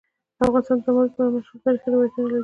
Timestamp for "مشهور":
1.35-1.59